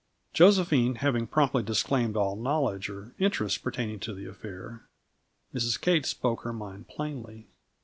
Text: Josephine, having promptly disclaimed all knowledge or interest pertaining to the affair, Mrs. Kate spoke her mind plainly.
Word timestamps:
Josephine, 0.33 0.95
having 0.95 1.27
promptly 1.27 1.61
disclaimed 1.61 2.17
all 2.17 2.35
knowledge 2.35 2.89
or 2.89 3.13
interest 3.19 3.61
pertaining 3.61 3.99
to 3.99 4.15
the 4.15 4.25
affair, 4.25 4.81
Mrs. 5.53 5.79
Kate 5.79 6.07
spoke 6.07 6.41
her 6.41 6.51
mind 6.53 6.87
plainly. 6.87 7.45